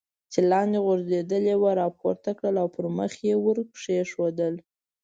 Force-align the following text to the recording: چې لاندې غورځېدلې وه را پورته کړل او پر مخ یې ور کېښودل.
چې 0.31 0.39
لاندې 0.51 0.77
غورځېدلې 0.85 1.55
وه 1.61 1.71
را 1.79 1.87
پورته 1.99 2.29
کړل 2.37 2.55
او 2.63 2.67
پر 2.75 2.85
مخ 2.97 3.13
یې 3.27 3.35
ور 3.43 3.57
کېښودل. 3.81 4.55